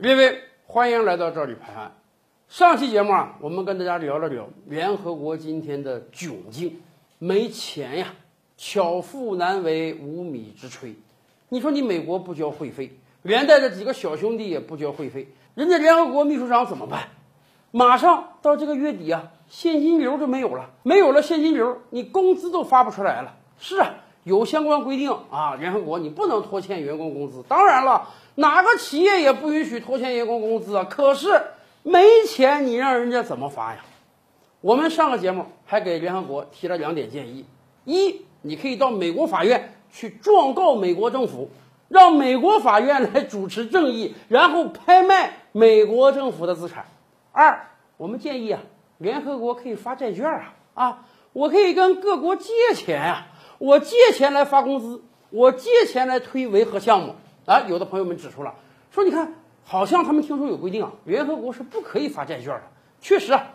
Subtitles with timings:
[0.00, 1.92] 列位，欢迎来到这里拍案。
[2.48, 6.80] 上期节目啊，我们跟大家聊了聊联合国今天的窘境，
[7.18, 8.06] 没钱呀，
[8.56, 10.94] 巧妇难为无米之炊。
[11.50, 17.08] 你说你美国不交会费，连带着几个小兄弟也不交会费，人家联合国秘书长怎么办？
[17.70, 23.36] 马上到这个月底啊，现金流就没有了，没有了现金流，你工资都发不出来了。
[23.58, 27.42] 是啊，有相关规定啊，联合国你不能拖欠员工工资。
[27.48, 30.84] 当然了，哪个企业也不允许拖欠员工工资啊。
[30.84, 31.42] 可是
[31.82, 33.80] 没钱，你让人家怎么发呀？
[34.60, 37.46] 我们上个节目还给联合国提了两点建议：
[37.84, 41.48] 一，你可以到美国法院去状告美国政府，
[41.88, 46.84] 让美国法院来主持正义，然后拍卖美国政府的资产。
[47.32, 48.60] 二，我们建议啊，
[48.98, 53.28] 联合国可以发债券啊啊，我可以跟各国借钱啊，
[53.60, 57.60] 我借钱来发工资，我借钱来推维和项目啊。
[57.68, 58.54] 有的朋友们指出了，
[58.90, 59.34] 说你看，
[59.66, 62.62] 好像他们听说有规定啊，联合国是不可以发债券的。
[63.02, 63.48] 确实啊，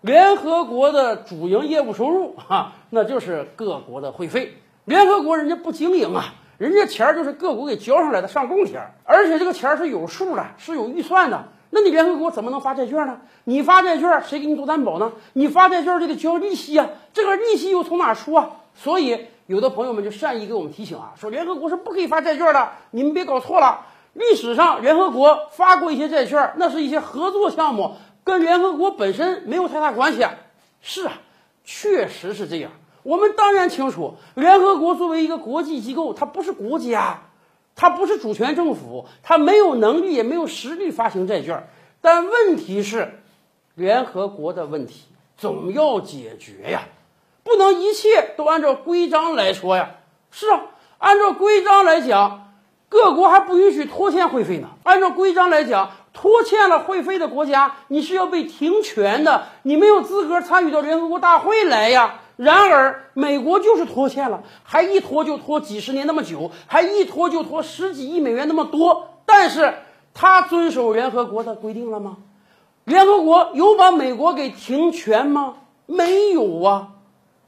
[0.00, 4.54] 联合国的主营业务收入哈、那就是各国的会费。
[4.86, 11.48] 联合国人家不经营啊，人家钱儿就是各国给交上来的上供钱儿，而且这个钱儿是有数的，是有预算的。
[11.68, 13.20] 那你联合国怎么能发债券呢？
[13.44, 15.12] 你发债券，谁给你做担保呢？
[15.34, 18.52] 你发债券就得交利息啊，这个利息又从哪出啊？
[18.74, 23.84] 所以有的朋友们就善意给我们提醒啊，说联合国是不可以发债券的，你们别搞错了。
[24.12, 30.24] 历史上联合国发过一些债券，那是一些合作项目，跟联合国本身没有太大关系。
[30.80, 31.14] 是啊，
[31.64, 32.70] 确实是这样。
[33.02, 37.22] 我们当然清楚，联合国作为一个国际机构，它不是国家。
[37.74, 41.68] 它不是主权政府，它没有能力也没有实力发行债券。
[42.00, 43.20] 但问题是，
[43.74, 46.82] 联合国的问题总要解决呀，
[47.42, 49.90] 不能一切都按照规章来说呀。
[50.30, 50.60] 是啊，
[50.98, 52.52] 按照规章来讲，
[52.88, 54.68] 各国还不允许拖欠会费呢。
[54.84, 62.20] 按照规章来讲，拖欠了会费的国家，你是要被停权的，你没有资格参与到联合国大会来呀。
[62.36, 69.08] 然而，美国就是拖欠了，还一拖就拖几十年那么久，还一拖就拖十几亿美元那么多。
[69.26, 69.74] 但是，
[70.14, 72.16] 他遵守联合国的规定了吗？
[72.84, 75.56] 联合国有把美国给停权吗？
[75.86, 76.88] 没有啊。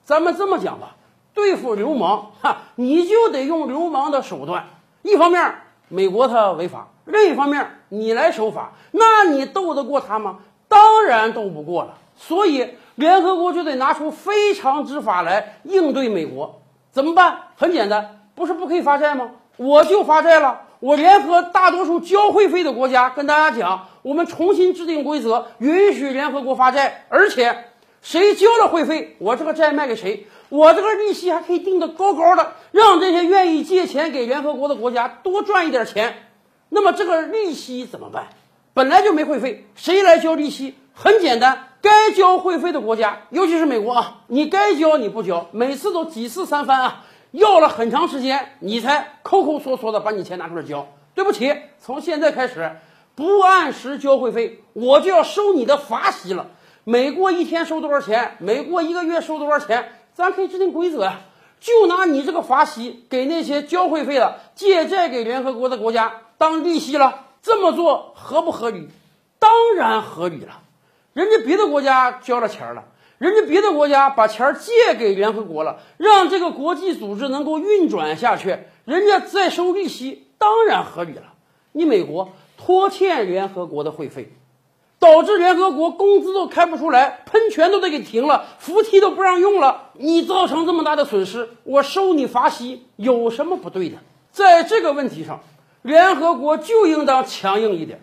[0.04, 0.96] 咱们这么讲吧，
[1.34, 4.66] 对付流氓，哈，你就得用流氓的手段。
[5.02, 5.54] 一方面，
[5.88, 10.38] 美国他违法；另一方面，你来守法，那你斗得过他吗？
[10.68, 11.94] 当然斗不过了。
[12.16, 12.76] 所以。
[12.94, 17.38] 联合国就得拿出非常之法来应对美国，怎么办？
[17.56, 19.30] 很简单，不是不可以发债吗？
[19.56, 20.60] 我就发债了。
[20.78, 27.64] 我联合大多数交会费的国家，跟大家讲，我们重新制定规则，允许联合国发债，而且
[28.02, 36.30] 谁交了会费，我这个债卖给谁，我这个利息还可以定得高高的，让这些愿意借钱给联合国的国家多赚一点钱。
[36.68, 38.28] 那么这个利息怎么办？
[38.74, 40.74] 本来就没会费，谁来交利息？
[40.92, 41.68] 很简单。
[41.80, 50.86] 该交会费的国家，尤其是美国啊，你该交你不交，每次都几次三番啊，要了很长时间，你才抠抠缩缩的把你钱拿出来交。
[51.14, 52.76] 对不起，从现在开始，
[53.14, 56.46] 不按时交会费，我就要收你的罚息了。
[56.84, 61.20] 每过一天收多少钱，每过一个月收多少钱，咱可以制定规则呀。
[61.60, 68.88] 就拿你这个罚息给那些交会费的、借债给联合国的国家当利息了，这么做合不合理？
[69.38, 70.60] 当然合理了。
[71.12, 72.84] 人家别的国家交了钱了，
[73.18, 81.34] 人家别的国家把钱借给联合国了，让这个国际组织能够运转下去，人家再收利息，当然合理了。
[81.70, 84.32] 你美国拖欠联合国的会费，
[85.02, 93.96] 导致联合国工资都开不出来，喷泉都得给停了，扶梯都不让用了，你造成这么大的损失，我收你罚息有什么不对的？
[94.30, 95.40] 在这个问题上，
[95.82, 98.00] 联合国就应当强硬一点，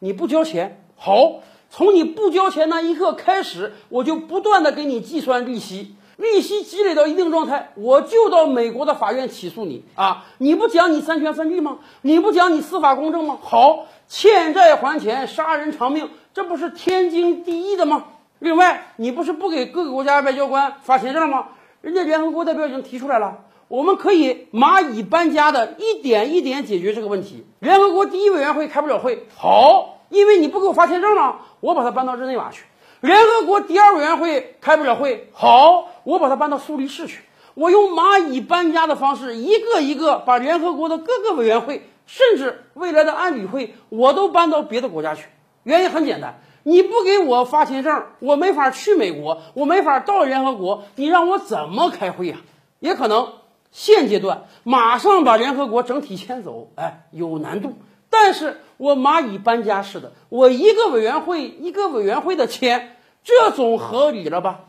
[0.00, 1.42] 你不交钱，好。
[1.70, 10.26] 从你不交钱那一刻开始，我就不断的给你计算利息，利息积累到一定状态，我就到美国的法院起诉你啊！
[10.36, 11.78] 你不讲你三权分立吗？
[12.02, 13.38] 你不讲你司法公正吗？
[13.40, 18.04] 好，欠债还钱，杀人偿命，这不是天经地义的吗？
[18.38, 21.48] 另外，你不是不给各个国家外交官发签证吗？
[21.82, 27.44] 人家联合国代表已经提出来了，我们可以蚂蚁搬家的一点一点解决这个问题。
[27.58, 31.40] 联合国第一委员会开不了会，好，因为你不给我发签证了。
[31.60, 32.64] 我把它搬到日内瓦去，
[33.00, 37.20] 联合国第二委员会开不了会，好，我把它搬到苏黎世去。
[37.54, 45.26] 我用蚂蚁搬家的方式，一个一个把联合国的各个委员会，甚至未来的安理会，我都搬到别的国家去。
[45.64, 52.38] 原因很简单，你不给我发签证，我没法去美国，我没法到联合国，你让我怎么开会呀？
[52.80, 53.34] 也可能
[53.70, 57.74] 现阶段马上把联合国整体迁走，哎，有难度。
[58.10, 64.60] 但是我蚂蚁搬家似的，我一个委员会一个委员会的签，这总合理了吧？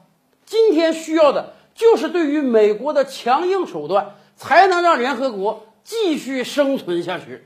[0.45, 7.45] 今天需要的就是对于美国的强硬手段，才能让联合国继续生存下去。